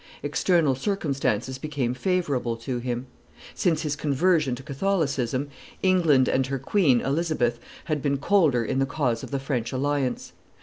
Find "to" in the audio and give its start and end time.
2.57-2.79, 4.55-4.63